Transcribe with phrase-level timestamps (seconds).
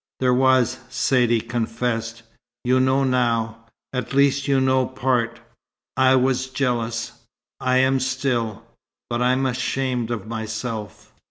[0.19, 2.23] "There was!" Saidee confessed.
[2.63, 5.39] "You know now at least you know part.
[5.95, 7.11] I was jealous.
[7.59, 8.63] I am still
[9.11, 11.13] but I'm ashamed of myself.